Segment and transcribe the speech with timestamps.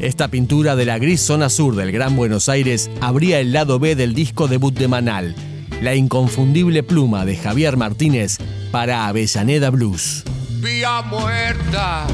[0.00, 3.94] Esta pintura de la gris zona sur del Gran Buenos Aires abría el lado B
[3.94, 5.34] del disco debut de Manal,
[5.82, 8.38] la inconfundible pluma de Javier Martínez
[8.70, 10.24] para Avellaneda Blues.
[10.62, 12.06] Vía muerta,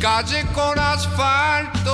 [0.00, 1.90] calle con asfalto,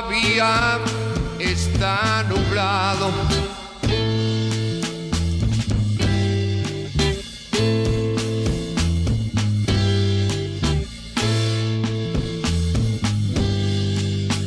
[0.00, 0.78] todavía
[1.38, 3.10] está nublado.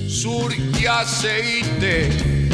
[0.08, 2.50] Sur y aceite,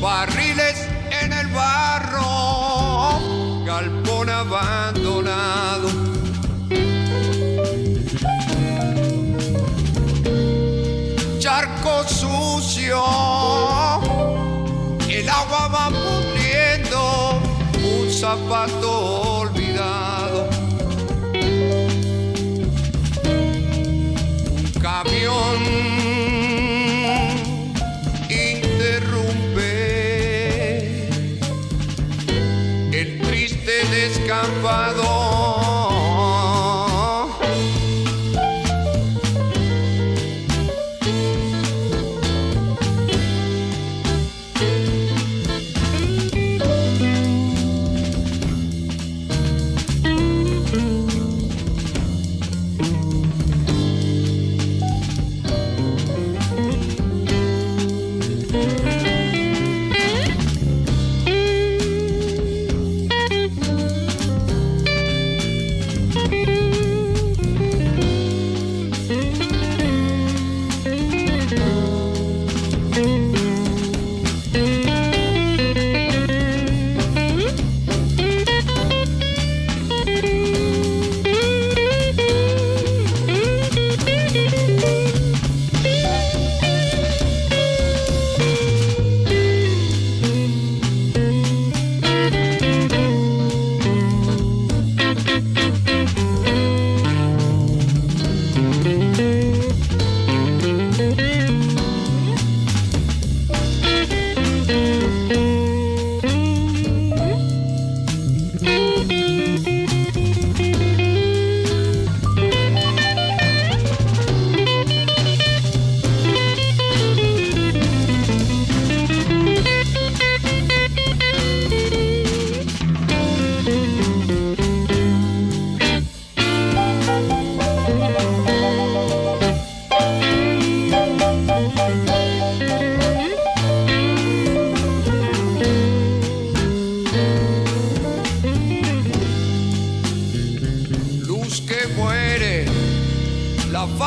[0.00, 0.88] barriles
[1.22, 3.20] en el barro,
[3.66, 6.09] galpón abandonado.
[18.30, 18.90] Zapato
[19.40, 20.48] olvidado.
[24.56, 25.58] Un camión
[28.28, 29.72] interrumpe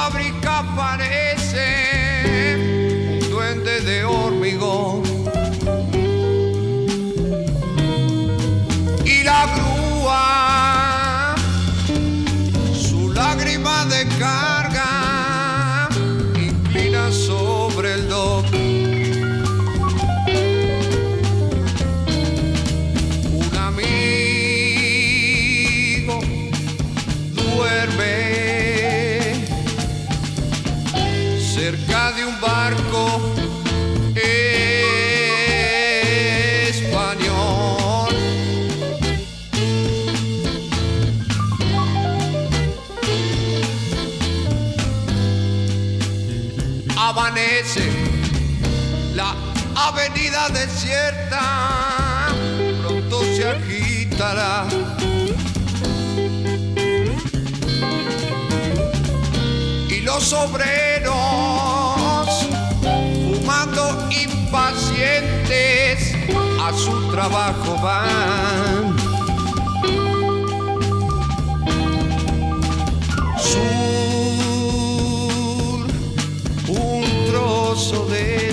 [0.03, 1.65] fábrica parece
[3.21, 5.12] un duende de hormigón.
[49.13, 49.35] La
[49.75, 52.29] avenida desierta,
[52.81, 54.65] pronto se agitará.
[59.89, 61.13] Y los obreros
[63.35, 66.15] fumando impacientes
[66.61, 68.95] a su trabajo van.
[73.37, 74.12] Sur,
[78.13, 78.52] always